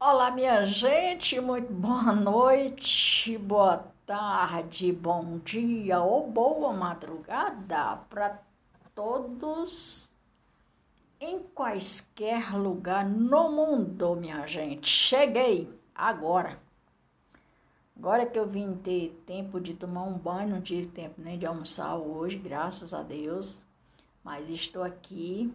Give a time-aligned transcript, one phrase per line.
[0.00, 8.40] Olá, minha gente, muito boa noite, boa tarde, bom dia ou boa madrugada para
[8.94, 10.08] todos
[11.20, 14.88] em quaisquer lugar no mundo, minha gente.
[14.88, 16.60] Cheguei agora.
[17.96, 21.44] Agora que eu vim ter tempo de tomar um banho, não tive tempo nem de
[21.44, 23.66] almoçar hoje, graças a Deus.
[24.22, 25.52] Mas estou aqui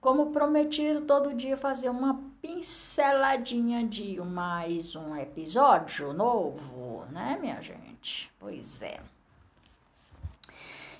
[0.00, 8.30] como prometido, todo dia fazer uma pinceladinha de mais um episódio novo, né, minha gente?
[8.38, 9.00] Pois é.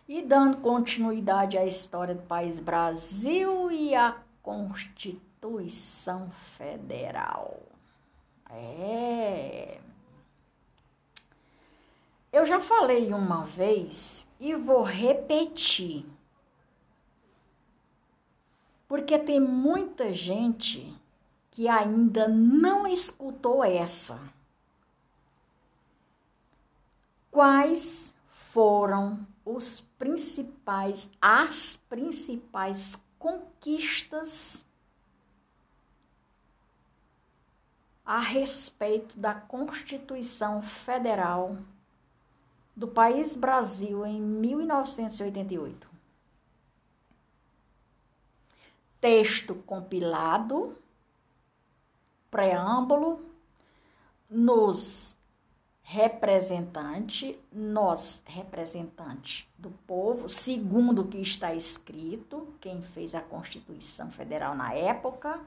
[0.09, 7.61] E dando continuidade à história do país Brasil e à Constituição Federal.
[8.51, 9.79] É.
[12.33, 16.05] Eu já falei uma vez e vou repetir
[18.89, 20.93] porque tem muita gente
[21.57, 24.21] que ainda não escutou essa.
[27.31, 34.67] Quais foram os principais, as principais conquistas
[38.05, 41.57] a respeito da Constituição Federal
[42.77, 45.97] do país Brasil em 1988?
[49.01, 50.77] texto compilado,
[52.37, 53.19] preâmbulo,
[54.29, 55.17] nos
[55.83, 64.55] representante, nós representante do povo, segundo o que está escrito, quem fez a Constituição Federal
[64.55, 65.41] na época,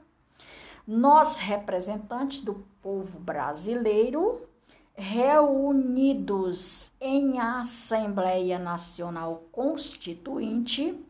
[0.84, 4.48] nós representantes do povo brasileiro,
[4.92, 11.00] reunidos em Assembleia Nacional Constituinte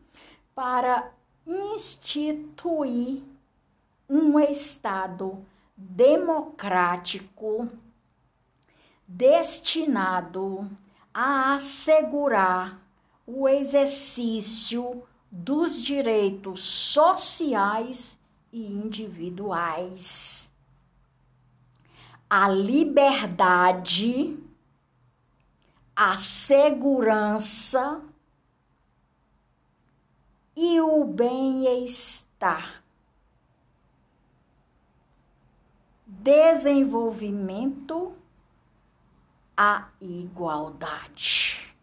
[0.53, 1.11] para
[1.47, 3.23] instituir
[4.07, 5.43] um Estado
[5.89, 7.69] democrático
[9.07, 10.69] destinado
[11.13, 12.79] a assegurar
[13.25, 18.19] o exercício dos direitos sociais
[18.53, 20.53] e individuais.
[22.29, 24.37] A liberdade,
[25.95, 28.01] a segurança
[30.55, 32.80] e o bem-estar.
[36.21, 38.13] Desenvolvimento,
[39.57, 41.75] a igualdade.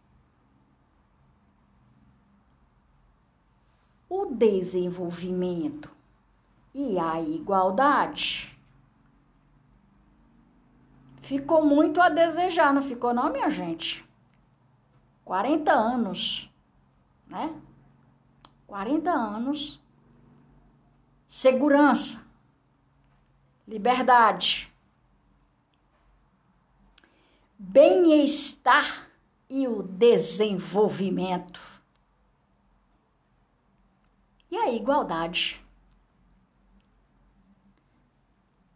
[4.09, 5.91] O desenvolvimento
[6.73, 8.57] e a igualdade
[11.17, 14.09] ficou muito a desejar, não ficou não, minha gente?
[15.25, 16.49] 40 anos,
[17.27, 17.61] né?
[18.69, 19.83] 40 anos,
[21.29, 22.28] segurança,
[23.69, 24.73] liberdade,
[27.59, 29.11] bem-estar
[29.47, 31.61] e o desenvolvimento.
[34.51, 35.63] E a igualdade.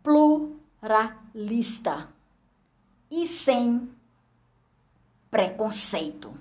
[0.02, 0.60] Pluralista
[3.10, 3.91] e sem
[5.31, 6.34] preconceito.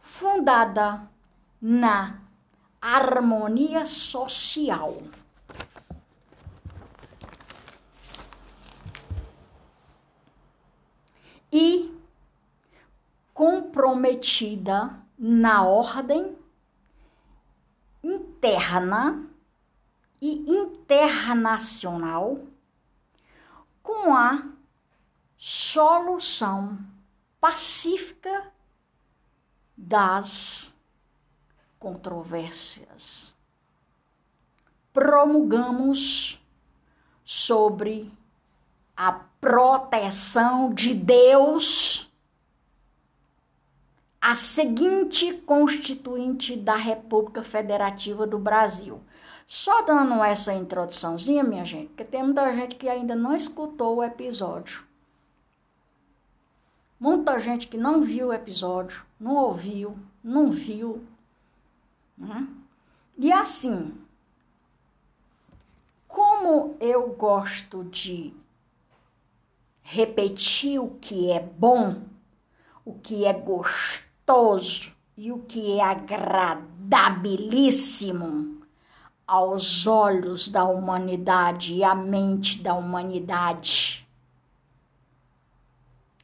[0.00, 1.08] Fundada
[1.60, 2.20] na
[2.80, 5.00] harmonia social.
[11.52, 11.94] E
[13.34, 16.36] comprometida na ordem
[18.02, 19.28] interna
[20.20, 22.40] e internacional
[23.82, 24.48] com a
[25.36, 26.78] solução
[27.40, 28.52] pacífica
[29.76, 30.72] das
[31.78, 33.36] controvérsias.
[34.92, 36.40] Promulgamos
[37.24, 38.12] sobre
[39.04, 42.08] a proteção de Deus
[44.20, 49.02] a seguinte constituinte da República Federativa do Brasil.
[49.44, 54.04] Só dando essa introduçãozinha, minha gente, porque tem muita gente que ainda não escutou o
[54.04, 54.84] episódio.
[57.00, 61.04] Muita gente que não viu o episódio, não ouviu, não viu,
[62.16, 62.46] né?
[63.18, 63.92] E assim,
[66.06, 68.32] como eu gosto de
[69.92, 72.00] repetir o que é bom,
[72.82, 78.62] o que é gostoso e o que é agradabilíssimo
[79.26, 84.08] aos olhos da humanidade e à mente da humanidade.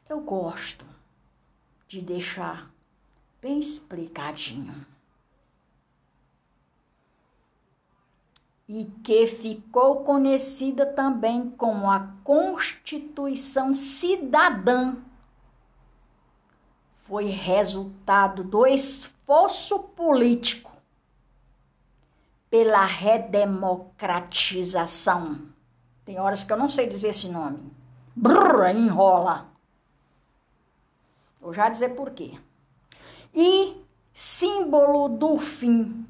[0.09, 0.87] Eu gosto
[1.87, 2.71] de deixar
[3.43, 4.87] bem explicadinho.
[8.69, 14.97] E que ficou conhecida também como a Constituição Cidadã,
[17.05, 20.71] foi resultado do esforço político
[22.51, 25.49] pela redemocratização.
[26.05, 27.73] Tem horas que eu não sei dizer esse nome.
[28.15, 29.49] Brrr, enrola.
[31.41, 32.39] Vou já dizer por quê.
[33.35, 33.83] E
[34.13, 36.08] símbolo do fim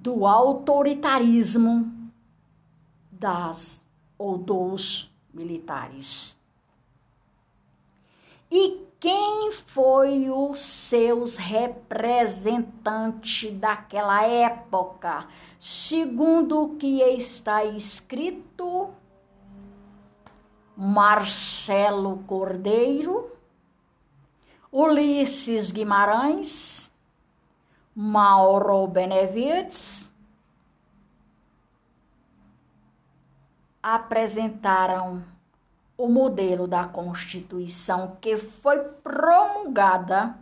[0.00, 1.92] do autoritarismo
[3.10, 3.84] das
[4.16, 6.36] ou dos militares.
[8.48, 15.26] E quem foi os seus representantes daquela época?
[15.58, 18.90] Segundo o que está escrito,
[20.76, 23.32] Marcelo Cordeiro,
[24.70, 26.87] Ulisses Guimarães,
[28.00, 30.08] Mauro Benevides
[33.82, 35.24] apresentaram
[35.96, 40.38] o modelo da Constituição que foi promulgada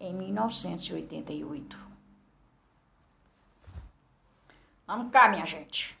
[0.00, 1.78] em 1988.
[4.84, 5.96] Vamos cá, minha gente.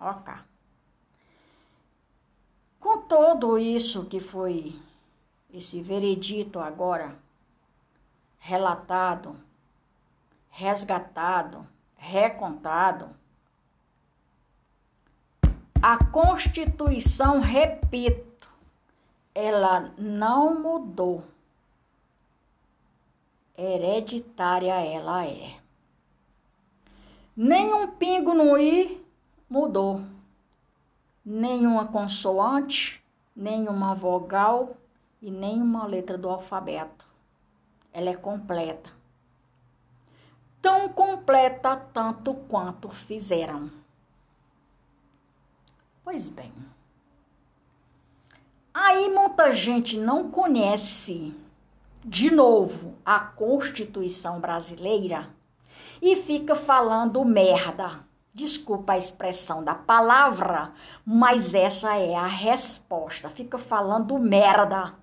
[0.00, 0.44] Ó cá.
[2.80, 4.76] Com tudo isso que foi
[5.48, 7.16] esse veredito agora
[8.40, 9.45] relatado,
[10.56, 11.66] resgatado,
[11.96, 13.10] recontado,
[15.82, 18.48] a Constituição, repito,
[19.34, 21.22] ela não mudou.
[23.54, 25.60] Hereditária ela é.
[27.36, 29.04] Nenhum pingo no i
[29.50, 30.00] mudou.
[31.22, 33.04] Nenhuma consoante,
[33.34, 34.74] nenhuma vogal
[35.20, 37.06] e nenhuma letra do alfabeto.
[37.92, 38.95] Ela é completa.
[40.60, 43.70] Tão completa tanto quanto fizeram.
[46.02, 46.52] Pois bem.
[48.72, 51.34] Aí muita gente não conhece,
[52.04, 55.30] de novo, a Constituição brasileira
[56.00, 58.04] e fica falando merda.
[58.32, 60.72] Desculpa a expressão da palavra,
[61.04, 63.30] mas essa é a resposta.
[63.30, 64.94] Fica falando merda.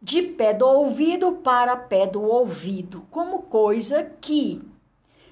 [0.00, 4.62] De pé do ouvido para pé do ouvido, como coisa que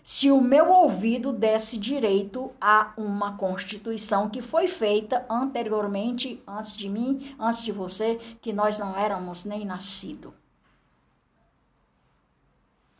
[0.02, 6.88] se o meu ouvido desse direito a uma constituição que foi feita anteriormente, antes de
[6.88, 10.32] mim, antes de você, que nós não éramos nem nascido.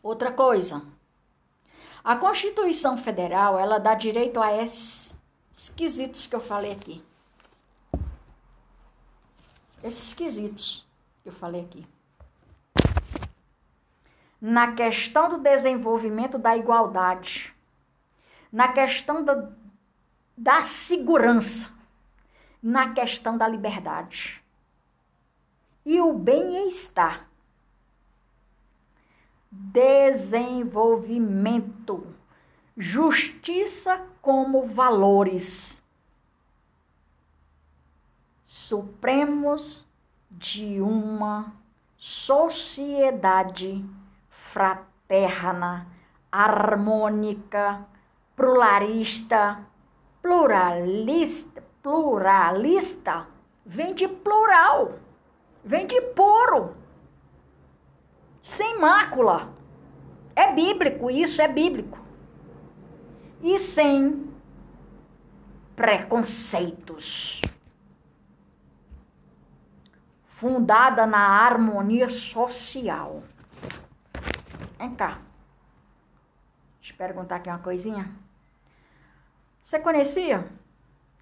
[0.03, 0.81] Outra coisa,
[2.03, 5.13] a Constituição Federal, ela dá direito a esses
[5.53, 7.03] esquisitos que eu falei aqui.
[9.83, 10.86] Esses esquisitos
[11.27, 11.85] eu falei aqui.
[14.39, 17.51] Na questão do desenvolvimento da igualdade,
[18.51, 19.49] na questão da,
[20.37, 21.71] da segurança,
[22.61, 24.43] na questão da liberdade.
[25.85, 27.25] E o bem-estar.
[29.49, 32.13] Desenvolvimento,
[32.77, 35.81] justiça como valores.
[38.43, 39.86] Supremos
[40.29, 41.53] de uma
[41.95, 43.83] sociedade
[44.53, 45.87] fraterna,
[46.31, 47.85] harmônica,
[48.35, 49.59] pluralista,
[50.21, 53.27] pluralista, pluralista,
[53.65, 54.93] vem de plural,
[55.63, 56.75] vem de puro,
[58.43, 59.49] sem mácula.
[60.35, 61.97] É bíblico, isso é bíblico.
[63.41, 64.31] E sem
[65.75, 67.41] preconceitos.
[70.37, 73.23] Fundada na harmonia social.
[74.77, 75.19] Vem cá.
[76.79, 78.07] Deixa eu perguntar aqui uma coisinha.
[79.59, 80.47] Você conhecia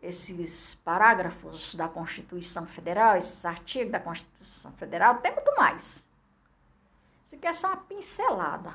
[0.02, 5.16] esses parágrafos da Constituição Federal, esses artigos da Constituição Federal?
[5.20, 6.06] Tem muito mais.
[7.26, 8.74] Isso aqui é só uma pincelada.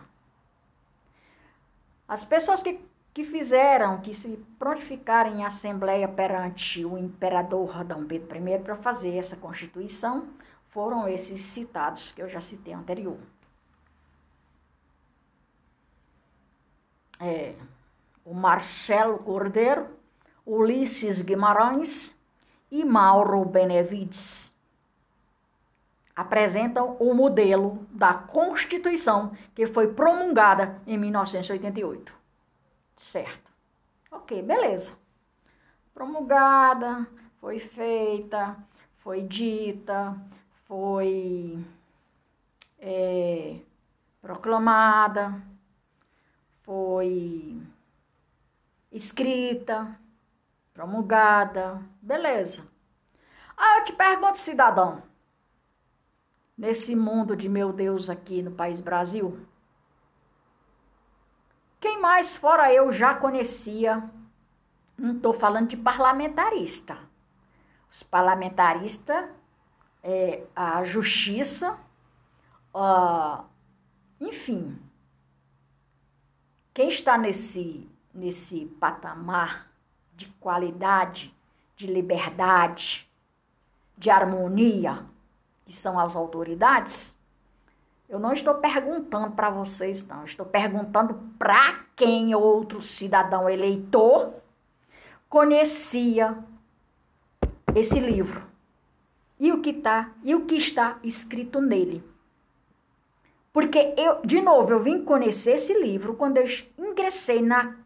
[2.09, 2.81] As pessoas que,
[3.13, 9.17] que fizeram, que se prontificaram em assembleia perante o imperador Dom Pedro I para fazer
[9.17, 10.29] essa Constituição,
[10.69, 13.19] foram esses citados que eu já citei anterior.
[17.21, 17.55] é,
[18.25, 19.87] o Marcelo Cordeiro,
[20.47, 22.19] Ulisses Guimarães
[22.71, 24.51] e Mauro Benevides
[26.17, 32.20] apresentam o modelo da Constituição que foi promulgada em 1988.
[33.01, 33.51] Certo.
[34.13, 34.93] Ok, beleza.
[35.95, 37.07] Promulgada,
[37.41, 38.57] foi feita,
[38.99, 40.17] foi dita,
[40.67, 41.65] foi
[42.79, 43.59] é,
[44.21, 45.43] proclamada,
[46.63, 47.61] foi
[48.93, 49.99] escrita,
[50.75, 52.63] promulgada, beleza.
[53.57, 55.03] Aí eu te pergunto, cidadão,
[56.57, 59.39] nesse mundo de meu Deus aqui no país Brasil,
[61.81, 64.03] quem mais fora eu já conhecia?
[64.97, 66.99] Não estou falando de parlamentarista.
[67.91, 69.29] Os parlamentaristas,
[70.03, 71.79] é, a justiça,
[72.75, 73.45] uh,
[74.21, 74.79] enfim,
[76.75, 79.71] quem está nesse, nesse patamar
[80.15, 81.35] de qualidade,
[81.77, 83.11] de liberdade,
[83.97, 85.05] de harmonia,
[85.65, 87.17] que são as autoridades,
[88.11, 90.25] eu não estou perguntando para vocês, não.
[90.25, 94.35] Estou perguntando para quem outro cidadão eleitor
[95.29, 96.37] conhecia
[97.73, 98.43] esse livro
[99.39, 102.03] e o que tá e o que está escrito nele.
[103.53, 107.77] Porque eu, de novo, eu vim conhecer esse livro quando eu ingressei na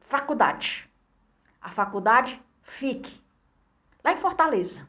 [0.00, 0.86] faculdade.
[1.62, 3.10] A faculdade FIC,
[4.04, 4.86] lá em Fortaleza.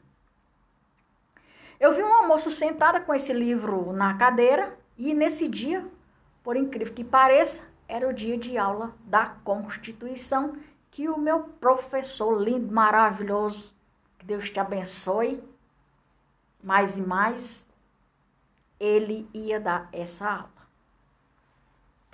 [1.78, 5.86] Eu vi uma moça sentada com esse livro na cadeira e nesse dia,
[6.42, 10.56] por incrível que pareça, era o dia de aula da Constituição
[10.90, 13.76] que o meu professor lindo, maravilhoso,
[14.18, 15.42] que Deus te abençoe,
[16.62, 17.68] mais e mais,
[18.80, 20.56] ele ia dar essa aula.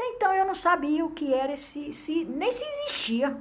[0.00, 3.40] Então eu não sabia o que era esse, esse nem se existia.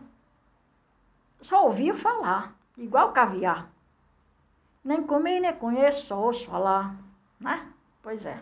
[1.41, 3.70] Só ouvia falar, igual caviar.
[4.83, 6.95] Nem comi, nem conheço, só ouço falar,
[7.39, 7.71] né?
[8.01, 8.41] Pois é.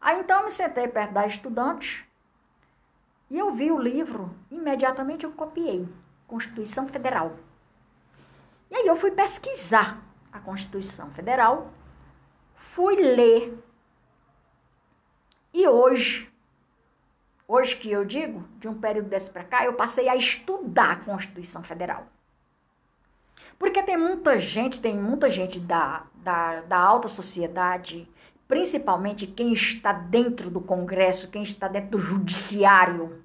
[0.00, 2.08] Aí então eu me sentei perto da estudante
[3.30, 5.88] e eu vi o livro, imediatamente eu copiei,
[6.26, 7.36] Constituição Federal.
[8.70, 10.00] E aí eu fui pesquisar
[10.32, 11.72] a Constituição Federal,
[12.54, 13.58] fui ler.
[15.52, 16.30] E hoje,
[17.46, 21.04] hoje que eu digo, de um período desse para cá, eu passei a estudar a
[21.04, 22.06] Constituição Federal.
[23.58, 28.08] Porque tem muita gente, tem muita gente da, da, da alta sociedade,
[28.46, 33.24] principalmente quem está dentro do Congresso, quem está dentro do Judiciário,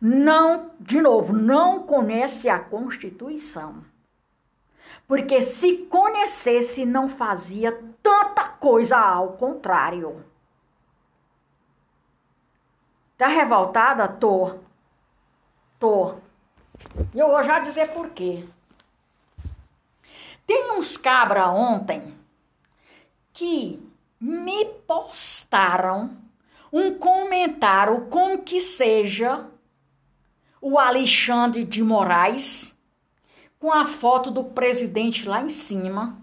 [0.00, 3.84] não, de novo, não conhece a Constituição.
[5.06, 10.24] Porque se conhecesse, não fazia tanta coisa ao contrário.
[13.18, 14.08] Tá revoltada?
[14.08, 14.54] Tô.
[15.78, 16.14] Tô.
[17.14, 18.44] E eu vou já dizer por quê.
[20.46, 22.14] Tem uns cabra ontem
[23.32, 23.80] que
[24.20, 26.16] me postaram
[26.72, 29.46] um comentário com que seja
[30.60, 32.76] o Alexandre de Moraes
[33.58, 36.20] com a foto do presidente lá em cima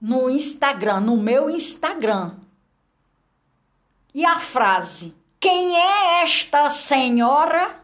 [0.00, 2.32] no Instagram, no meu Instagram.
[4.14, 7.83] E a frase: Quem é esta senhora?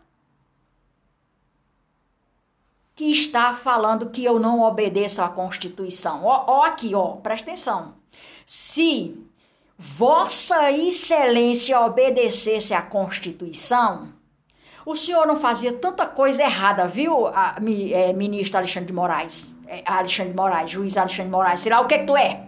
[3.01, 6.23] Que está falando que eu não obedeço à Constituição.
[6.23, 7.95] Ó, ó aqui, ó, presta atenção.
[8.45, 9.19] Se
[9.79, 14.13] Vossa Excelência obedecesse à Constituição,
[14.85, 17.57] o senhor não fazia tanta coisa errada, viu, a,
[17.91, 19.57] é, ministro Alexandre de Moraes?
[19.67, 22.45] É, Alexandre de Moraes, juiz Alexandre de Moraes, sei lá o que, que tu é.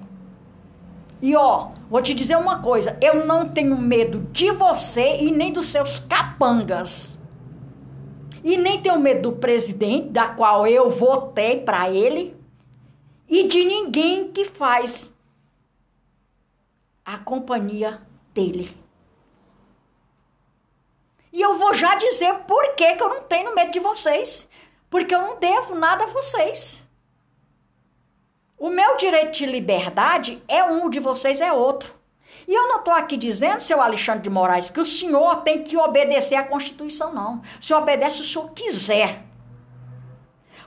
[1.22, 5.50] E ó, vou te dizer uma coisa: eu não tenho medo de você e nem
[5.50, 7.21] dos seus capangas.
[8.42, 12.36] E nem tenho medo do presidente, da qual eu votei para ele,
[13.28, 15.12] e de ninguém que faz
[17.04, 18.00] a companhia
[18.34, 18.76] dele.
[21.32, 24.48] E eu vou já dizer por que, que eu não tenho medo de vocês.
[24.90, 26.82] Porque eu não devo nada a vocês.
[28.58, 31.94] O meu direito de liberdade é um, o de vocês é outro.
[32.46, 35.76] E eu não estou aqui dizendo, seu Alexandre de Moraes, que o senhor tem que
[35.76, 37.42] obedecer à Constituição, não.
[37.60, 39.22] O senhor obedece se o senhor quiser.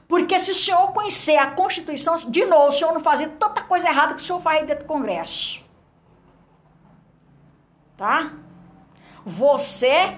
[0.08, 3.88] Porque se o senhor conhecer a Constituição, de novo, o senhor não fazia tanta coisa
[3.88, 5.64] errada que o senhor faz dentro do Congresso.
[7.98, 8.34] Tá?
[9.26, 10.18] Você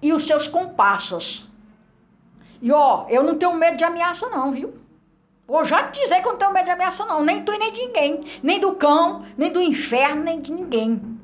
[0.00, 1.50] e os seus comparsas.
[2.60, 4.80] E ó, eu não tenho medo de ameaça, não, viu?
[5.46, 7.22] Vou já te dizer que eu não tenho medo de ameaça, não.
[7.22, 8.24] Nem tu e nem de ninguém.
[8.42, 11.20] Nem do cão, nem do inferno, nem de ninguém.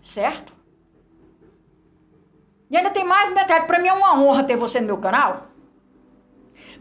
[0.00, 0.52] Certo?
[2.70, 3.66] E ainda tem mais um detalhe.
[3.66, 5.48] Para mim é uma honra ter você no meu canal.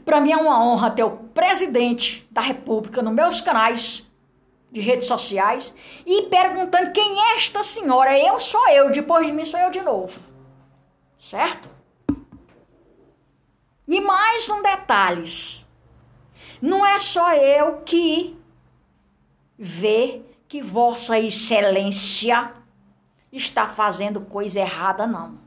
[0.06, 4.10] Para mim é uma honra ter o presidente da República nos meus canais
[4.72, 8.18] de redes sociais e perguntando quem é esta senhora.
[8.18, 10.20] Eu sou eu, depois de mim sou eu de novo.
[11.20, 11.70] Certo?
[13.92, 15.30] E mais um detalhe:
[16.62, 18.40] não é só eu que
[19.60, 22.54] vê que Vossa Excelência
[23.34, 25.38] está fazendo coisa errada, não.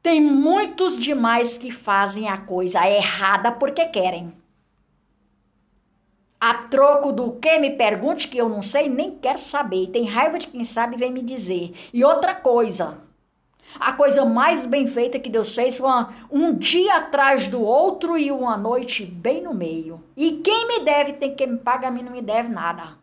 [0.00, 4.32] Tem muitos demais que fazem a coisa errada porque querem.
[6.40, 9.88] A troco do que me pergunte que eu não sei, nem quero saber.
[9.88, 11.74] Tem raiva de quem sabe vem me dizer.
[11.92, 13.00] E outra coisa,
[13.78, 18.18] a coisa mais bem feita que Deus fez foi uma, um dia atrás do outro
[18.18, 20.02] e uma noite bem no meio.
[20.16, 22.96] E quem me deve tem que me paga, a mim não me deve nada.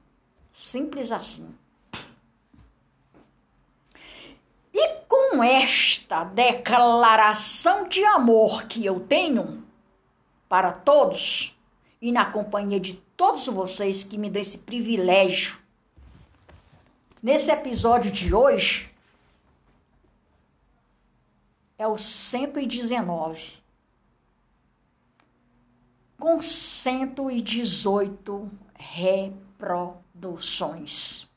[0.53, 1.47] Simples assim.
[4.73, 9.63] E com esta declaração de amor que eu tenho
[10.47, 11.55] para todos,
[12.01, 15.57] e na companhia de todos vocês que me dão esse privilégio,
[17.21, 18.89] nesse episódio de hoje,
[21.79, 23.57] é o 119,
[26.19, 31.29] com 118 reproduções.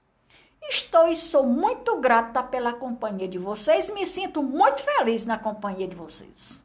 [0.68, 5.86] Estou e sou muito grata pela companhia de vocês, me sinto muito feliz na companhia
[5.86, 6.60] de vocês.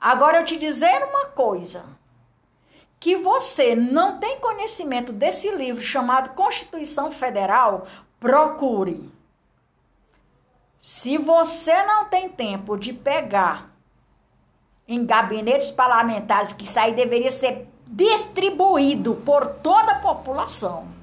[0.00, 1.84] Agora eu te dizer uma coisa,
[3.00, 7.88] que você não tem conhecimento desse livro chamado Constituição Federal,
[8.20, 9.10] procure.
[10.80, 13.70] Se você não tem tempo de pegar
[14.88, 21.00] em gabinetes parlamentares, que isso aí deveria ser distribuído por toda a população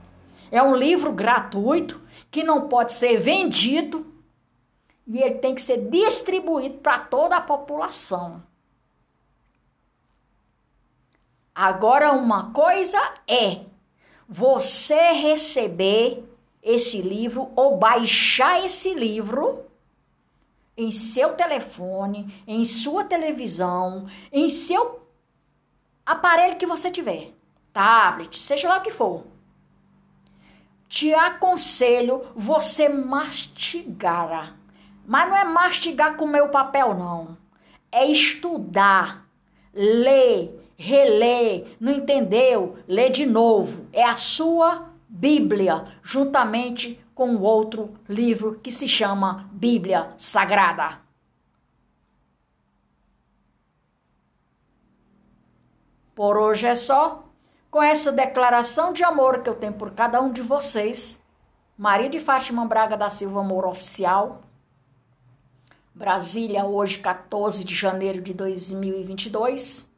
[0.52, 4.06] é um livro gratuito que não pode ser vendido
[5.06, 8.44] e ele tem que ser distribuído para toda a população.
[11.56, 13.62] Agora, uma coisa é
[14.28, 16.24] você receber
[16.62, 19.66] esse livro ou baixar esse livro
[20.78, 25.02] em seu telefone, em sua televisão, em seu
[26.06, 27.34] aparelho que você tiver,
[27.74, 29.26] tablet, seja lá o que for
[30.90, 34.56] te aconselho você mastigar.
[35.06, 37.38] Mas não é mastigar com meu papel, não.
[37.92, 39.26] É estudar,
[39.74, 42.78] ler, reler, não entendeu?
[42.88, 43.88] Lê de novo.
[43.94, 51.00] É a sua Bíblia, juntamente com outro livro que se chama Bíblia Sagrada.
[56.14, 57.28] Por hoje é só
[57.72, 61.20] com essa declaração de amor que eu tenho por cada um de vocês,
[61.76, 64.44] Maria de Fátima Braga da Silva Amor Oficial,
[65.96, 69.90] Brasília, hoje 14 de janeiro de 2022,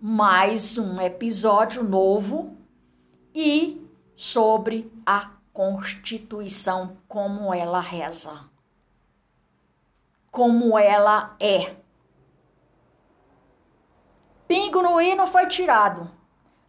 [0.00, 2.56] mais um episódio novo
[3.32, 3.80] e
[4.16, 8.48] sobre a Constituição, como ela reza,
[10.30, 11.76] como ela é.
[14.48, 16.10] Pingo no i não foi tirado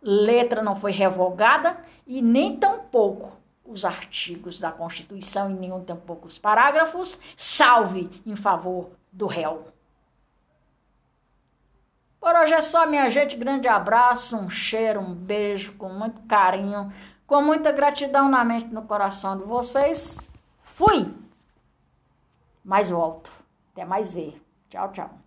[0.02, 6.38] letra não foi revogada e nem tampouco os artigos da Constituição e nenhum tampouco os
[6.38, 9.66] parágrafos, salve em favor do réu.
[12.20, 13.36] Por hoje é só, minha gente.
[13.36, 16.94] Grande abraço, um cheiro, um beijo, com muito carinho,
[17.32, 20.18] com muita gratidão na mente e no coração de vocês.
[20.64, 21.16] Fui!
[22.62, 23.32] Mas volto.
[23.72, 24.38] Até mais ver.
[24.68, 25.21] Tchau, tchau.